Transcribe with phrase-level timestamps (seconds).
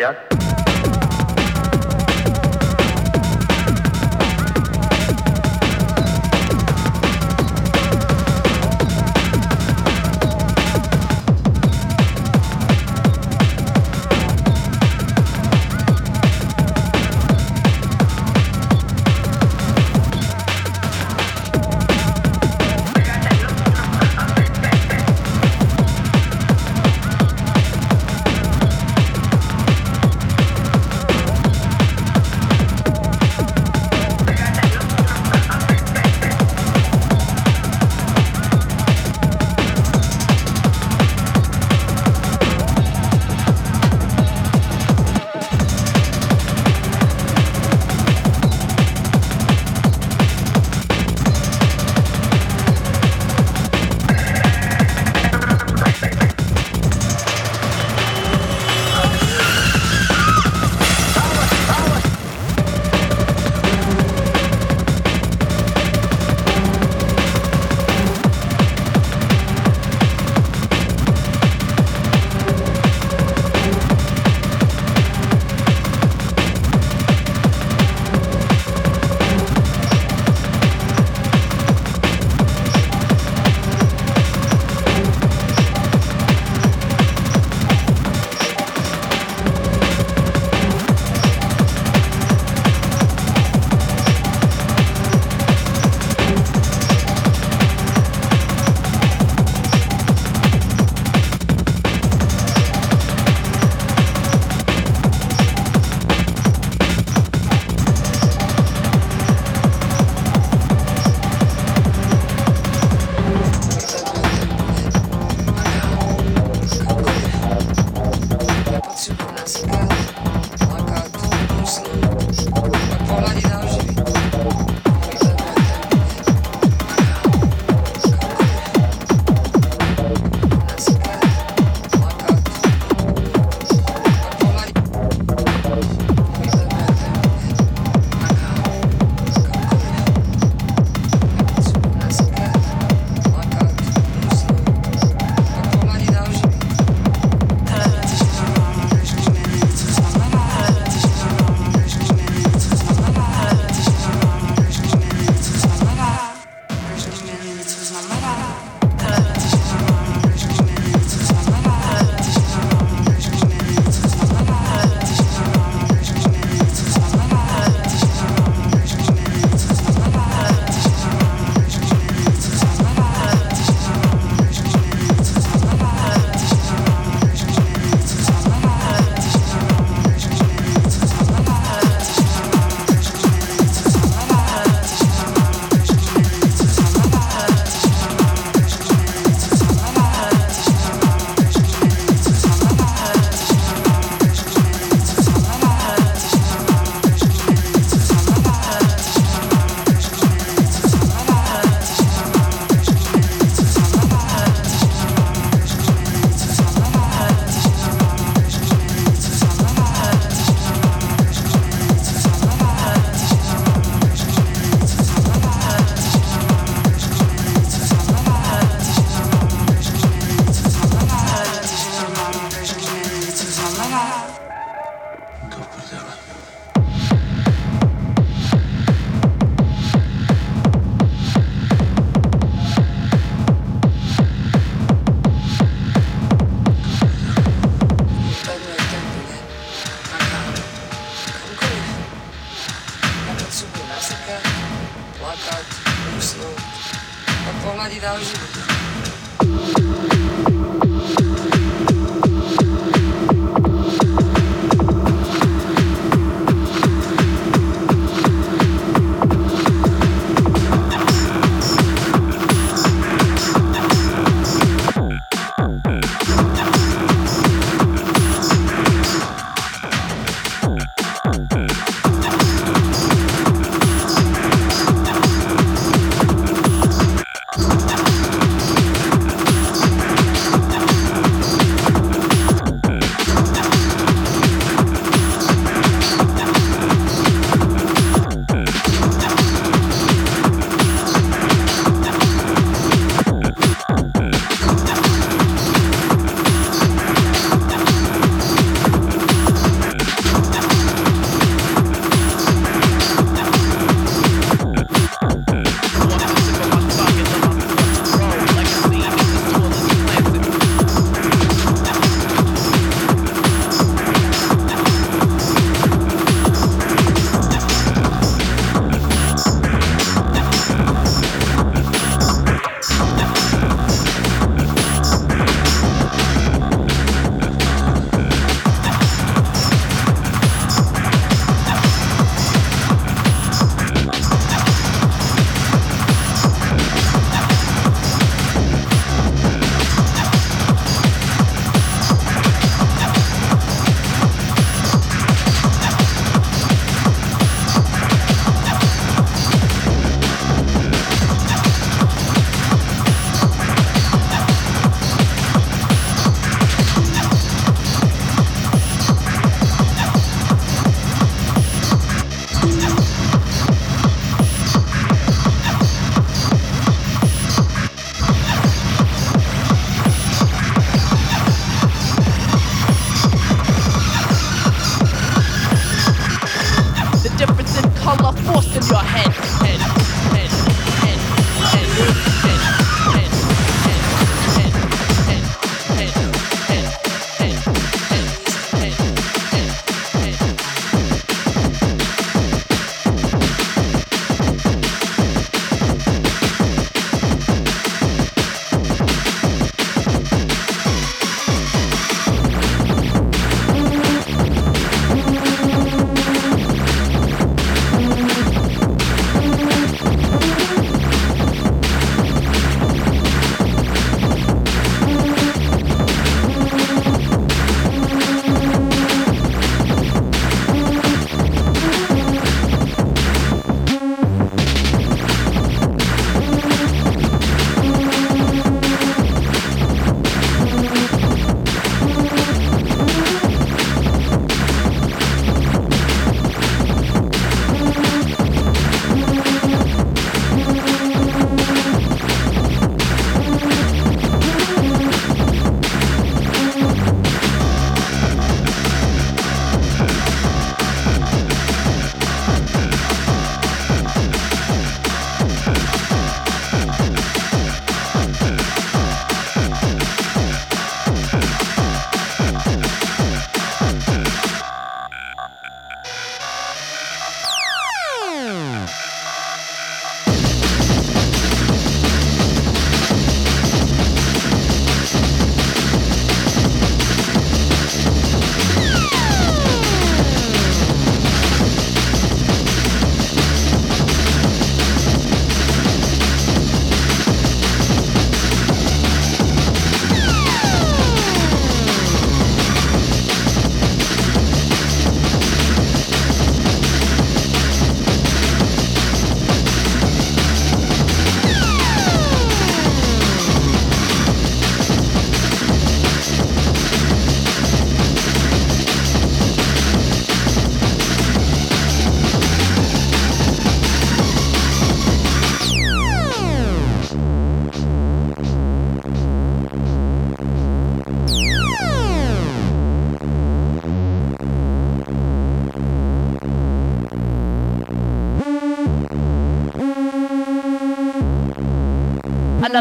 [0.00, 0.29] Maya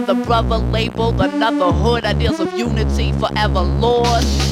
[0.09, 2.03] Another brother labeled, another hood.
[2.03, 4.48] Ideals of unity forever lost.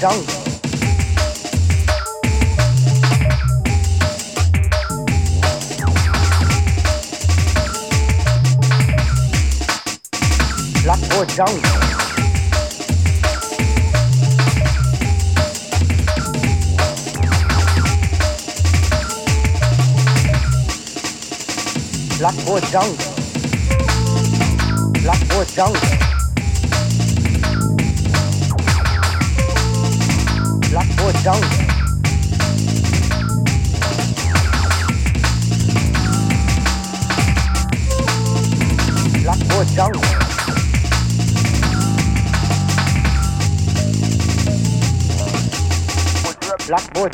[0.00, 0.39] jungle.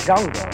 [0.06, 0.45] 张哥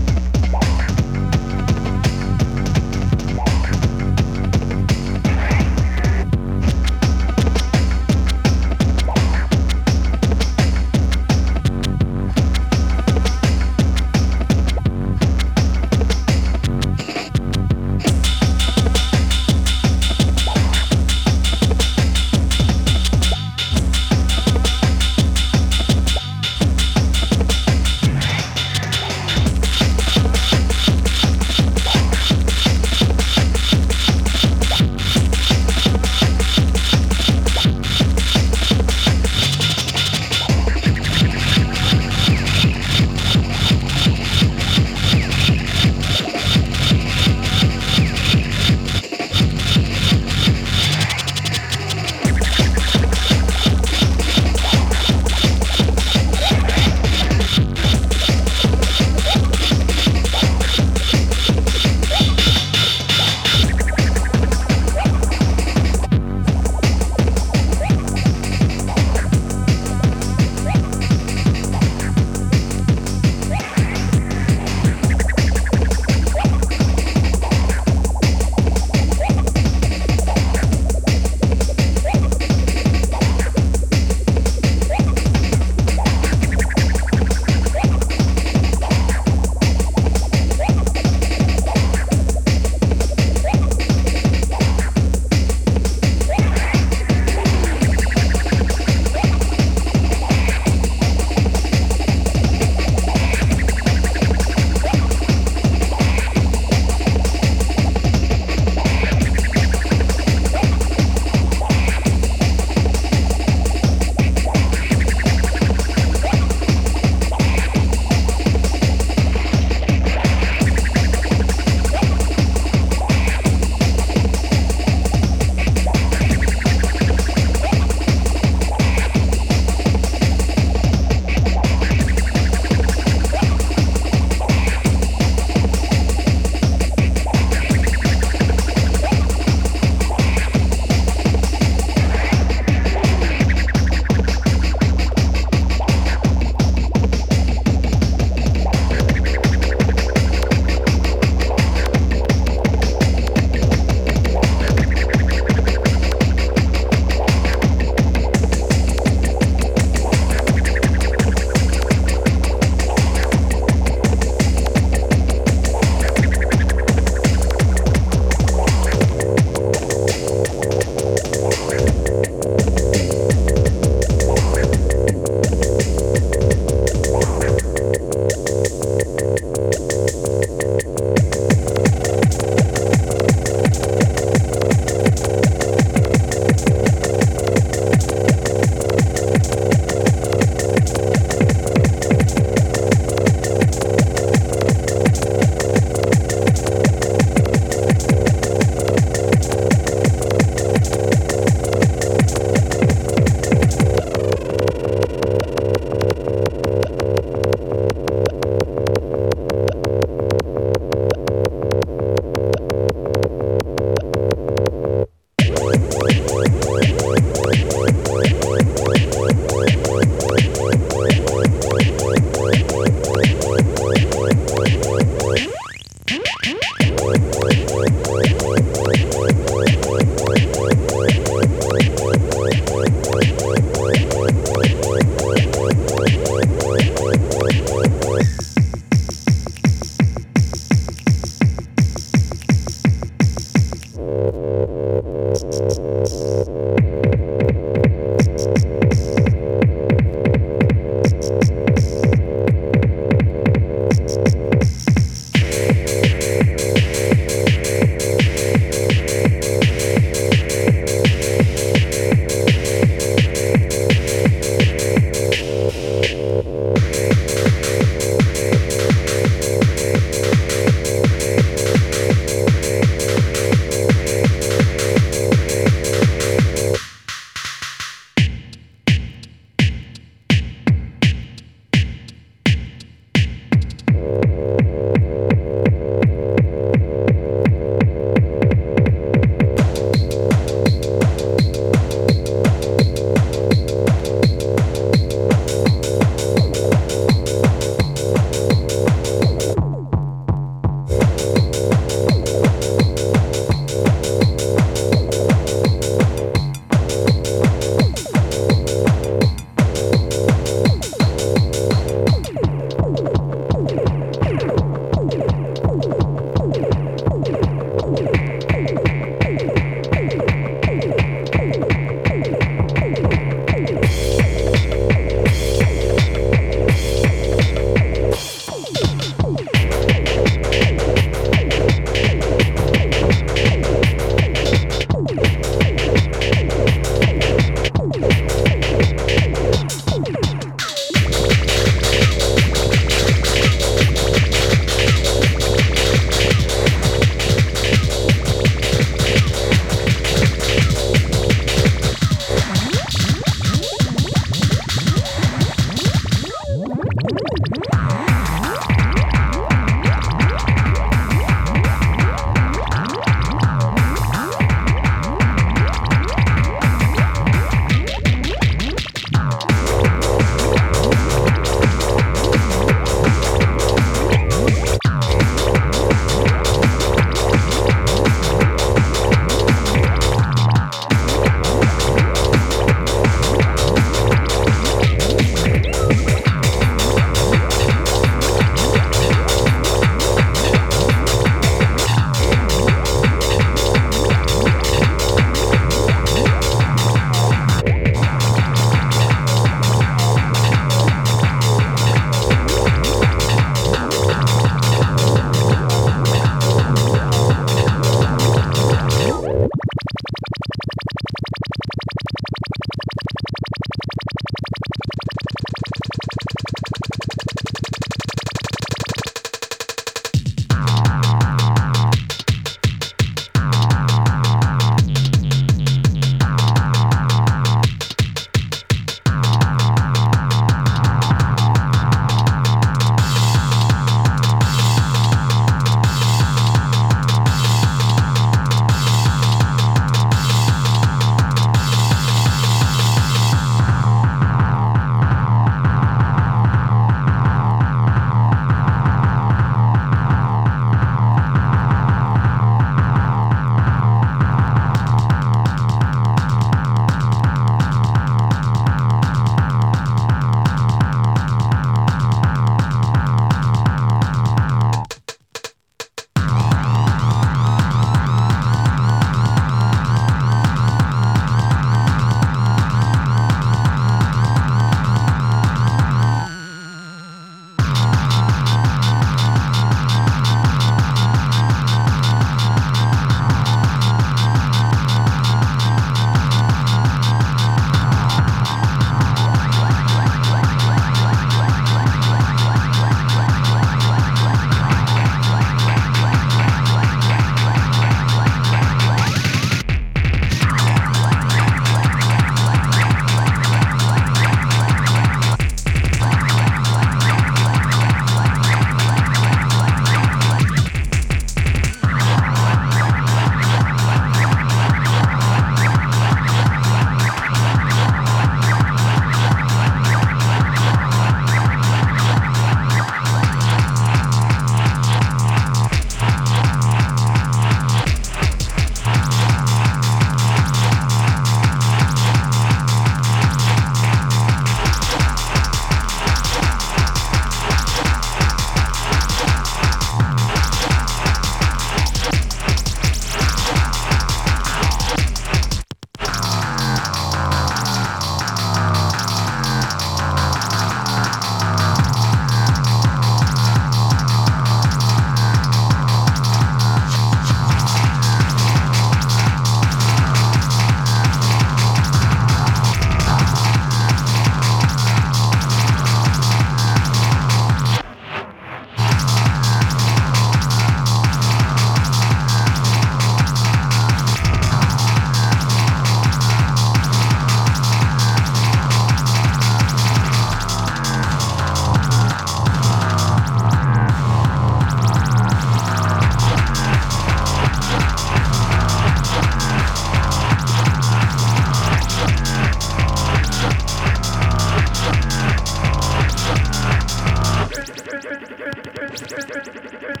[599.80, 600.00] Thank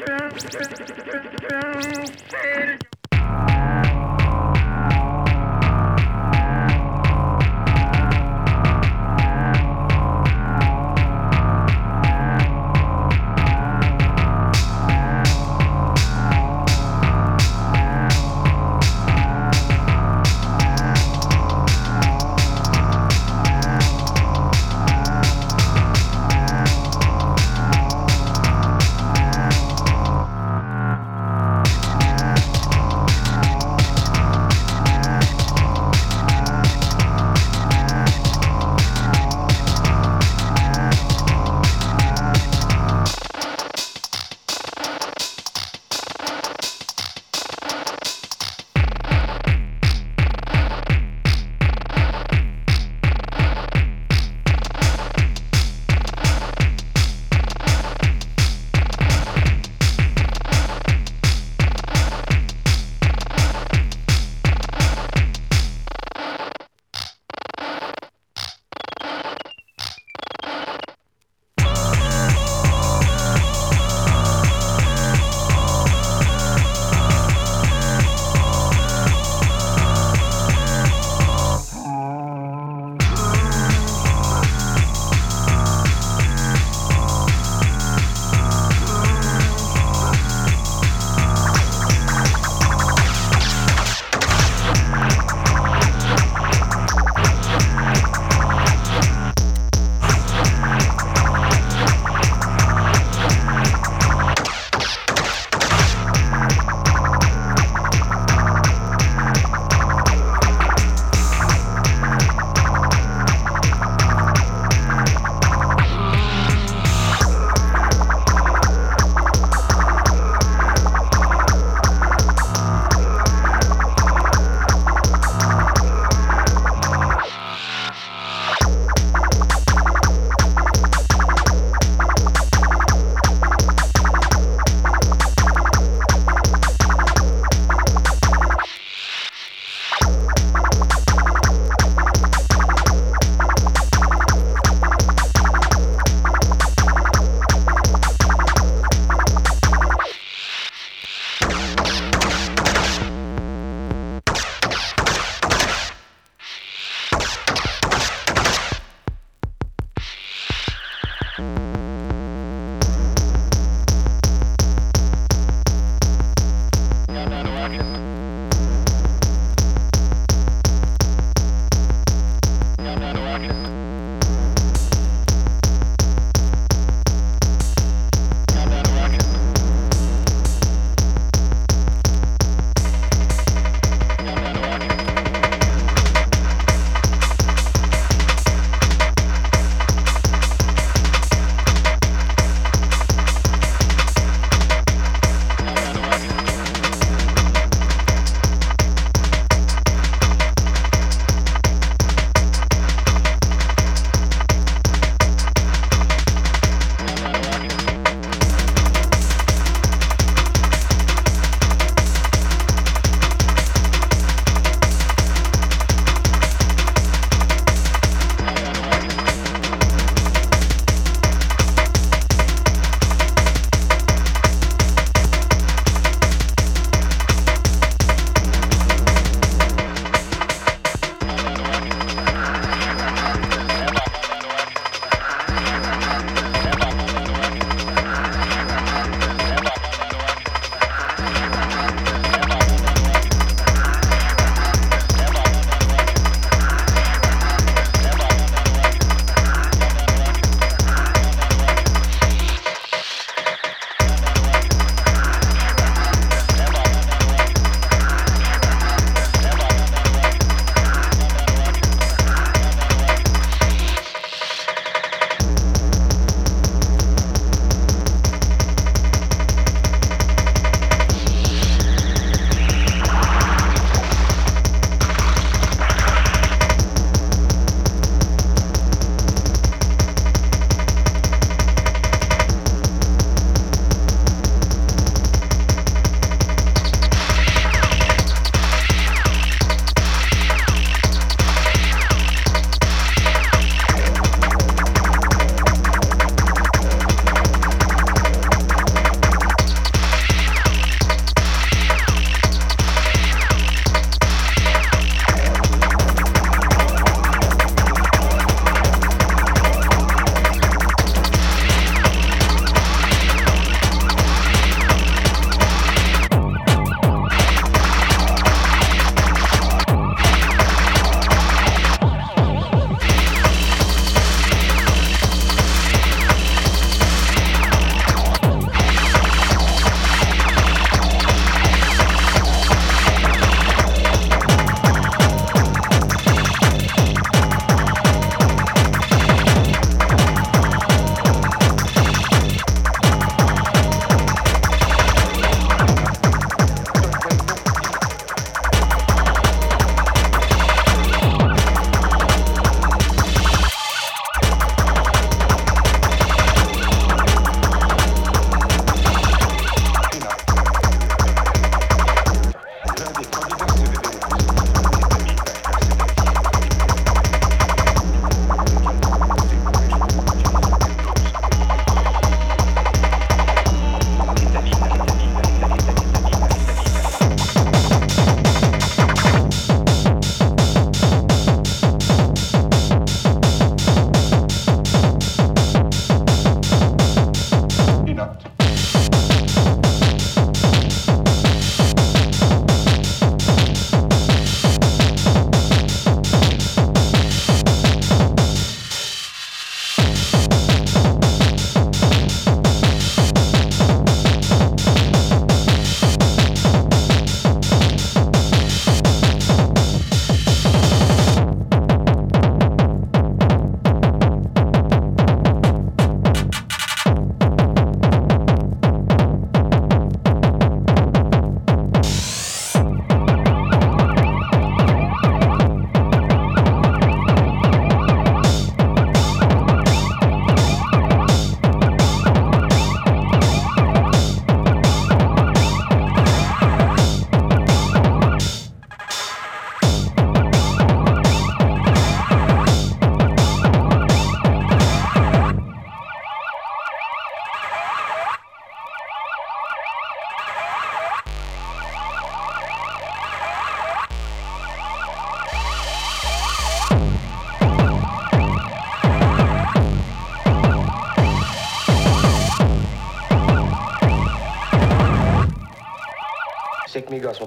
[2.82, 2.99] you.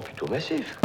[0.00, 0.78] Plutôt massifs.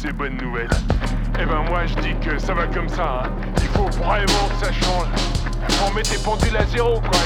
[0.00, 0.70] C'est bonne nouvelle.
[1.38, 3.22] Eh ben moi je dis que ça va comme ça.
[3.24, 3.30] Hein.
[3.58, 5.08] Il faut vraiment que ça change.
[5.86, 7.20] On met tes pendules à zéro quoi,